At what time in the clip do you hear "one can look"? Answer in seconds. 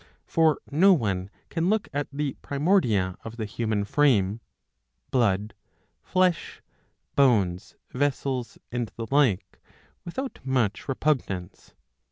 0.93-1.87